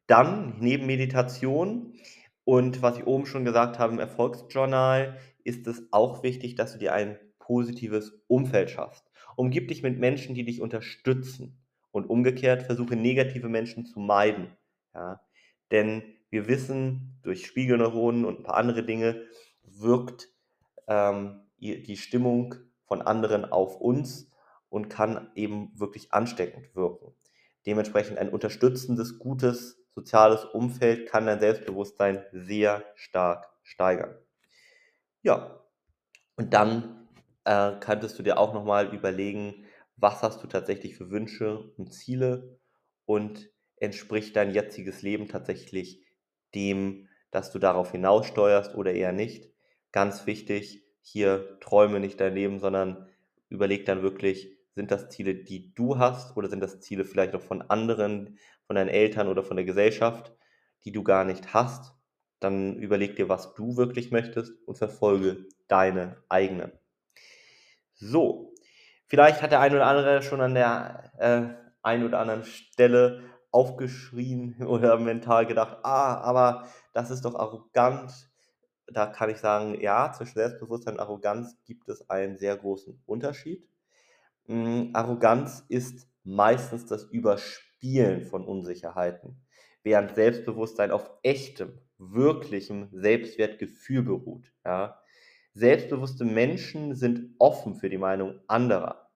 Dann 0.06 0.56
neben 0.60 0.86
Meditation 0.86 1.94
und 2.44 2.82
was 2.82 2.98
ich 2.98 3.06
oben 3.06 3.26
schon 3.26 3.44
gesagt 3.44 3.78
habe, 3.78 3.92
im 3.92 3.98
Erfolgsjournal 3.98 5.18
ist 5.44 5.66
es 5.66 5.82
auch 5.92 6.22
wichtig, 6.22 6.54
dass 6.54 6.72
du 6.72 6.78
dir 6.78 6.92
ein 6.92 7.18
positives 7.38 8.12
Umfeld 8.26 8.70
schaffst. 8.70 9.10
Umgib 9.36 9.68
dich 9.68 9.82
mit 9.82 9.98
Menschen, 9.98 10.34
die 10.34 10.44
dich 10.44 10.60
unterstützen. 10.60 11.60
Und 11.90 12.10
umgekehrt 12.10 12.64
versuche 12.64 12.96
negative 12.96 13.48
Menschen 13.48 13.86
zu 13.86 14.00
meiden. 14.00 14.56
Ja? 14.94 15.20
Denn 15.70 16.02
wir 16.28 16.48
wissen, 16.48 17.20
durch 17.22 17.46
Spiegelneuronen 17.46 18.24
und 18.24 18.40
ein 18.40 18.42
paar 18.42 18.56
andere 18.56 18.82
Dinge 18.82 19.22
wirkt 19.62 20.28
ähm, 20.88 21.42
die 21.58 21.96
Stimmung 21.96 22.56
von 22.82 23.00
anderen 23.00 23.44
auf 23.44 23.80
uns 23.80 24.28
und 24.68 24.88
kann 24.88 25.30
eben 25.36 25.70
wirklich 25.78 26.12
ansteckend 26.12 26.74
wirken. 26.74 27.14
Dementsprechend 27.64 28.18
ein 28.18 28.28
unterstützendes, 28.28 29.18
gutes 29.18 29.83
soziales 29.94 30.44
Umfeld 30.44 31.08
kann 31.08 31.26
dein 31.26 31.40
Selbstbewusstsein 31.40 32.24
sehr 32.32 32.84
stark 32.96 33.48
steigern. 33.62 34.16
Ja, 35.22 35.64
und 36.36 36.54
dann 36.54 37.08
äh, 37.44 37.72
könntest 37.80 38.18
du 38.18 38.22
dir 38.22 38.38
auch 38.38 38.54
nochmal 38.54 38.94
überlegen, 38.94 39.64
was 39.96 40.22
hast 40.22 40.42
du 40.42 40.46
tatsächlich 40.46 40.96
für 40.96 41.10
Wünsche 41.10 41.72
und 41.76 41.92
Ziele 41.92 42.58
und 43.06 43.50
entspricht 43.76 44.36
dein 44.36 44.52
jetziges 44.52 45.02
Leben 45.02 45.28
tatsächlich 45.28 46.02
dem, 46.54 47.08
dass 47.30 47.52
du 47.52 47.58
darauf 47.58 47.92
hinaussteuerst 47.92 48.74
oder 48.74 48.92
eher 48.92 49.12
nicht. 49.12 49.52
Ganz 49.92 50.26
wichtig, 50.26 50.84
hier 51.02 51.58
träume 51.60 52.00
nicht 52.00 52.20
dein 52.20 52.34
Leben, 52.34 52.60
sondern 52.60 53.08
überleg 53.48 53.86
dann 53.86 54.02
wirklich, 54.02 54.56
sind 54.74 54.90
das 54.90 55.08
Ziele, 55.10 55.36
die 55.36 55.72
du 55.74 55.98
hast 55.98 56.36
oder 56.36 56.48
sind 56.48 56.60
das 56.60 56.80
Ziele 56.80 57.04
vielleicht 57.04 57.34
auch 57.34 57.42
von 57.42 57.62
anderen, 57.62 58.38
von 58.66 58.76
deinen 58.76 58.88
Eltern 58.88 59.28
oder 59.28 59.42
von 59.42 59.56
der 59.56 59.64
Gesellschaft, 59.64 60.32
die 60.84 60.92
du 60.92 61.02
gar 61.02 61.24
nicht 61.24 61.54
hast? 61.54 61.94
dann 62.44 62.76
überleg 62.76 63.16
dir, 63.16 63.28
was 63.28 63.54
du 63.54 63.76
wirklich 63.76 64.10
möchtest 64.10 64.52
und 64.66 64.76
verfolge 64.76 65.46
deine 65.66 66.22
eigenen. 66.28 66.72
So, 67.94 68.54
vielleicht 69.06 69.40
hat 69.40 69.50
der 69.50 69.60
ein 69.60 69.74
oder 69.74 69.86
andere 69.86 70.22
schon 70.22 70.42
an 70.42 70.54
der 70.54 71.12
äh, 71.18 71.42
einen 71.82 72.04
oder 72.04 72.20
anderen 72.20 72.44
Stelle 72.44 73.22
aufgeschrien 73.50 74.62
oder 74.66 74.98
mental 74.98 75.46
gedacht, 75.46 75.78
ah, 75.82 76.20
aber 76.20 76.68
das 76.92 77.10
ist 77.10 77.24
doch 77.24 77.34
arrogant. 77.34 78.12
Da 78.86 79.06
kann 79.06 79.30
ich 79.30 79.38
sagen, 79.38 79.80
ja, 79.80 80.12
zwischen 80.12 80.34
Selbstbewusstsein 80.34 80.94
und 80.94 81.00
Arroganz 81.00 81.56
gibt 81.64 81.88
es 81.88 82.10
einen 82.10 82.36
sehr 82.36 82.56
großen 82.58 83.02
Unterschied. 83.06 83.66
Hm, 84.44 84.90
Arroganz 84.92 85.64
ist 85.68 86.06
meistens 86.24 86.84
das 86.84 87.04
Überspielen 87.04 87.73
von 88.30 88.44
Unsicherheiten, 88.44 89.36
während 89.82 90.14
Selbstbewusstsein 90.14 90.90
auf 90.90 91.10
echtem, 91.22 91.78
wirklichem 91.98 92.88
Selbstwertgefühl 92.92 94.02
beruht. 94.02 94.52
Ja? 94.64 95.00
Selbstbewusste 95.52 96.24
Menschen 96.24 96.94
sind 96.94 97.34
offen 97.38 97.74
für 97.74 97.88
die 97.88 97.98
Meinung 97.98 98.40
anderer 98.48 99.10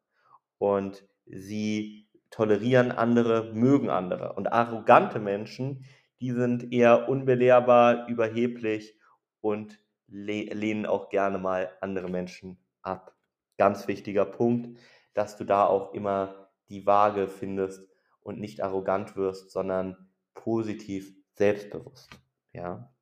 und 0.59 1.05
sie 1.27 2.09
tolerieren 2.31 2.93
andere, 2.93 3.53
mögen 3.55 3.89
andere. 3.89 4.35
Und 4.35 4.53
arrogante 4.53 5.19
Menschen, 5.19 5.85
die 6.21 6.33
sind 6.33 6.73
eher 6.73 7.09
unbelehrbar, 7.09 8.07
überheblich 8.09 8.99
und 9.41 9.81
lehnen 10.07 10.87
auch 10.87 11.09
gerne 11.09 11.39
mal 11.39 11.71
andere 11.81 12.09
Menschen 12.09 12.59
ab. 12.83 13.17
Ganz 13.57 13.89
wichtiger 13.89 14.25
Punkt, 14.25 14.79
dass 15.15 15.37
du 15.37 15.45
da 15.45 15.67
auch 15.67 15.95
immer 15.95 16.51
die 16.69 16.87
Waage 16.87 17.29
findest 17.29 17.88
und 18.29 18.39
nicht 18.39 18.63
arrogant 18.63 19.17
wirst, 19.17 19.51
sondern 19.51 20.11
positiv 20.35 21.15
selbstbewusst. 21.33 22.11
Ja, 22.53 22.93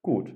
gut. 0.00 0.32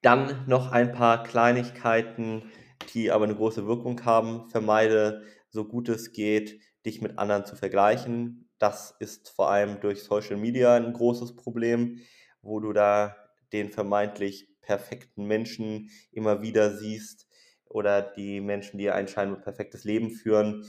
Dann 0.00 0.46
noch 0.46 0.72
ein 0.72 0.92
paar 0.92 1.22
Kleinigkeiten, 1.22 2.50
die 2.94 3.12
aber 3.12 3.24
eine 3.24 3.36
große 3.36 3.66
Wirkung 3.66 4.02
haben. 4.06 4.48
Vermeide 4.48 5.24
so 5.50 5.66
gut 5.66 5.90
es 5.90 6.12
geht 6.12 6.58
dich 6.86 7.02
mit 7.02 7.18
anderen 7.18 7.44
zu 7.44 7.54
vergleichen. 7.54 8.48
Das 8.58 8.96
ist 8.98 9.28
vor 9.28 9.50
allem 9.50 9.80
durch 9.80 10.02
Social 10.02 10.36
Media 10.36 10.74
ein 10.74 10.94
großes 10.94 11.36
Problem, 11.36 12.00
wo 12.40 12.60
du 12.60 12.72
da 12.72 13.14
den 13.52 13.70
vermeintlich 13.70 14.48
perfekten 14.62 15.26
Menschen 15.26 15.90
immer 16.12 16.40
wieder 16.40 16.74
siehst 16.74 17.28
oder 17.66 18.00
die 18.00 18.40
Menschen, 18.40 18.78
die 18.78 18.90
ein 18.90 19.06
scheinbar 19.06 19.40
perfektes 19.40 19.84
Leben 19.84 20.10
führen. 20.10 20.64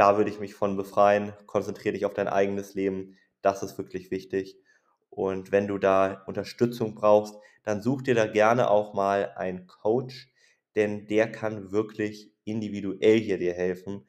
Da 0.00 0.16
würde 0.16 0.30
ich 0.30 0.40
mich 0.40 0.54
von 0.54 0.78
befreien. 0.78 1.34
Konzentriere 1.44 1.92
dich 1.92 2.06
auf 2.06 2.14
dein 2.14 2.26
eigenes 2.26 2.72
Leben. 2.72 3.18
Das 3.42 3.62
ist 3.62 3.76
wirklich 3.76 4.10
wichtig. 4.10 4.56
Und 5.10 5.52
wenn 5.52 5.66
du 5.68 5.76
da 5.76 6.22
Unterstützung 6.26 6.94
brauchst, 6.94 7.34
dann 7.64 7.82
such 7.82 8.00
dir 8.00 8.14
da 8.14 8.26
gerne 8.26 8.70
auch 8.70 8.94
mal 8.94 9.34
einen 9.36 9.66
Coach, 9.66 10.32
denn 10.74 11.06
der 11.06 11.30
kann 11.30 11.70
wirklich 11.70 12.32
individuell 12.44 13.18
hier 13.20 13.36
dir 13.36 13.52
helfen 13.52 14.06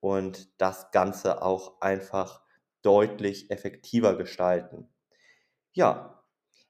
und 0.00 0.50
das 0.60 0.90
Ganze 0.90 1.40
auch 1.42 1.80
einfach 1.80 2.42
deutlich 2.82 3.50
effektiver 3.50 4.16
gestalten. 4.18 4.88
Ja, 5.72 6.22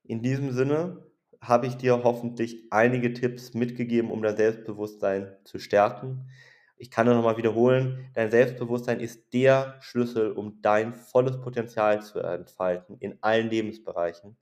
in 0.05 0.23
diesem 0.23 0.53
Sinne 0.53 1.07
habe 1.41 1.67
ich 1.67 1.77
dir 1.77 2.05
hoffentlich 2.05 2.69
einige 2.73 3.15
Tipps 3.15 3.55
mitgegeben, 3.55 4.11
um 4.11 4.23
dein 4.23 4.37
Selbstbewusstsein 4.37 5.37
zu 5.45 5.59
stärken. 5.59 6.31
Ich 6.81 6.91
kann 6.91 7.05
nur 7.07 7.15
nochmal 7.15 7.37
wiederholen, 7.37 8.11
dein 8.15 8.31
Selbstbewusstsein 8.31 9.01
ist 9.01 9.35
der 9.35 9.77
Schlüssel, 9.83 10.33
um 10.33 10.63
dein 10.63 10.95
volles 10.95 11.39
Potenzial 11.41 12.03
zu 12.03 12.21
entfalten 12.21 12.97
in 12.99 13.19
allen 13.23 13.51
Lebensbereichen. 13.51 14.39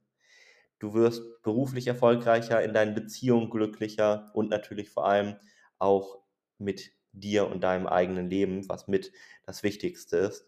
Du 0.79 0.93
wirst 0.93 1.41
beruflich 1.43 1.87
erfolgreicher, 1.87 2.63
in 2.63 2.73
deinen 2.73 2.95
Beziehungen 2.95 3.49
glücklicher 3.49 4.31
und 4.33 4.49
natürlich 4.49 4.89
vor 4.89 5.05
allem 5.07 5.35
auch 5.79 6.19
mit 6.59 6.91
dir 7.13 7.47
und 7.49 7.63
deinem 7.63 7.87
eigenen 7.87 8.29
Leben, 8.29 8.69
was 8.69 8.87
mit 8.87 9.11
das 9.45 9.63
Wichtigste 9.63 10.17
ist. 10.17 10.47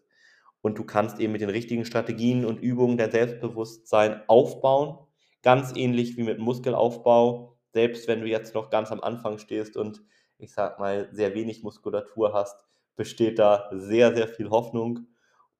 Und 0.62 0.78
du 0.78 0.84
kannst 0.84 1.20
eben 1.20 1.32
mit 1.32 1.40
den 1.42 1.50
richtigen 1.50 1.84
Strategien 1.84 2.44
und 2.46 2.60
Übungen 2.60 2.96
dein 2.96 3.10
Selbstbewusstsein 3.10 4.22
aufbauen, 4.28 4.98
ganz 5.42 5.72
ähnlich 5.76 6.16
wie 6.16 6.22
mit 6.22 6.38
Muskelaufbau. 6.38 7.58
Selbst 7.72 8.08
wenn 8.08 8.20
du 8.20 8.26
jetzt 8.28 8.54
noch 8.54 8.70
ganz 8.70 8.92
am 8.92 9.00
Anfang 9.00 9.38
stehst 9.38 9.76
und 9.76 10.02
ich 10.42 10.52
sag 10.52 10.78
mal 10.78 11.08
sehr 11.12 11.34
wenig 11.34 11.62
Muskulatur 11.62 12.34
hast, 12.34 12.56
besteht 12.96 13.38
da 13.38 13.70
sehr, 13.72 14.14
sehr 14.14 14.28
viel 14.28 14.50
Hoffnung. 14.50 15.06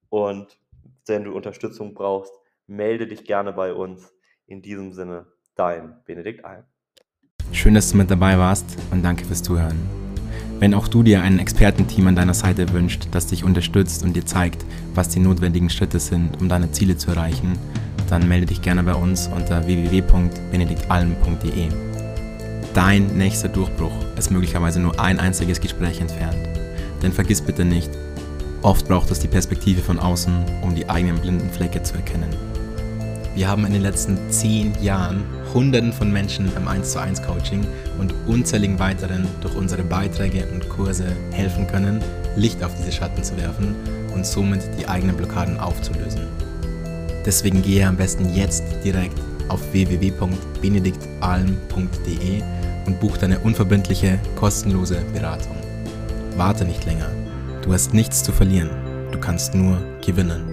Und 0.09 0.59
wenn 1.07 1.25
du 1.25 1.33
Unterstützung 1.33 1.95
brauchst, 1.95 2.33
melde 2.67 3.07
dich 3.07 3.25
gerne 3.25 3.53
bei 3.53 3.73
uns. 3.73 4.13
In 4.47 4.61
diesem 4.61 4.93
Sinne, 4.93 5.27
dein 5.55 6.03
Benedikt 6.05 6.45
Alm. 6.45 6.65
Schön, 7.53 7.75
dass 7.75 7.93
du 7.93 7.97
mit 7.97 8.11
dabei 8.11 8.37
warst 8.39 8.77
und 8.91 9.03
danke 9.03 9.25
fürs 9.25 9.43
Zuhören. 9.43 9.79
Wenn 10.59 10.75
auch 10.75 10.89
du 10.89 11.03
dir 11.03 11.23
ein 11.23 11.39
Expertenteam 11.39 12.09
an 12.09 12.17
deiner 12.17 12.35
Seite 12.35 12.71
wünscht, 12.73 13.09
das 13.13 13.29
dich 13.29 13.45
unterstützt 13.45 14.05
und 14.05 14.15
dir 14.15 14.27
zeigt, 14.27 14.67
was 14.95 15.09
die 15.09 15.21
notwendigen 15.21 15.71
Schritte 15.71 16.01
sind, 16.01 16.41
um 16.41 16.49
deine 16.49 16.73
Ziele 16.73 16.97
zu 16.97 17.11
erreichen, 17.11 17.57
dann 18.11 18.29
melde 18.29 18.47
dich 18.47 18.63
gerne 18.63 18.83
bei 18.83 18.95
uns 18.95 19.29
unter 19.29 19.65
www.benediktalm.de. 19.67 21.92
Dein 22.75 23.19
nächster 23.19 23.51
Durchbruch 23.51 23.93
ist 24.17 24.31
möglicherweise 24.31 24.81
nur 24.81 24.99
ein 24.99 25.21
einziges 25.21 25.61
Gespräch 25.61 26.01
entfernt. 26.01 26.39
Denn 27.03 27.13
vergiss 27.13 27.43
bitte 27.43 27.67
nicht, 27.67 27.91
oft 28.63 28.89
braucht 28.89 29.11
es 29.11 29.19
die 29.19 29.29
Perspektive 29.29 29.83
von 29.83 29.99
außen, 29.99 30.33
um 30.63 30.75
die 30.75 30.89
eigenen 30.89 31.21
blinden 31.21 31.51
Flecke 31.51 31.83
zu 31.83 31.93
erkennen. 31.95 32.31
Wir 33.35 33.49
haben 33.49 33.67
in 33.67 33.75
den 33.75 33.83
letzten 33.83 34.17
zehn 34.31 34.73
Jahren 34.83 35.23
Hunderten 35.53 35.93
von 35.93 36.11
Menschen 36.11 36.51
im 36.57 36.67
1 36.67 36.93
zu 36.93 36.99
1 36.99 37.23
Coaching 37.23 37.67
und 37.99 38.15
unzähligen 38.27 38.79
weiteren 38.79 39.29
durch 39.43 39.55
unsere 39.55 39.83
Beiträge 39.83 40.47
und 40.47 40.67
Kurse 40.71 41.15
helfen 41.33 41.67
können, 41.67 42.03
Licht 42.37 42.65
auf 42.65 42.75
diese 42.79 42.93
Schatten 42.93 43.23
zu 43.23 43.37
werfen 43.37 43.77
und 44.15 44.25
somit 44.25 44.63
die 44.79 44.89
eigenen 44.89 45.17
Blockaden 45.17 45.61
aufzulösen. 45.61 46.23
Deswegen 47.27 47.61
gehe 47.61 47.87
am 47.87 47.97
besten 47.97 48.35
jetzt 48.35 48.65
direkt 48.83 49.21
auf 49.49 49.61
www.benediktalm.de 49.73 52.62
und 52.87 53.01
buch 53.01 53.17
deine 53.17 53.39
unverbindliche, 53.41 54.19
kostenlose 54.37 55.03
Beratung. 55.13 55.57
Warte 56.37 56.65
nicht 56.65 56.85
länger. 56.85 57.11
Du 57.63 57.73
hast 57.73 57.95
nichts 57.95 58.23
zu 58.23 58.33
verlieren. 58.33 58.71
Du 59.13 59.19
kannst 59.19 59.55
nur 59.55 59.79
gewinnen. 60.05 60.52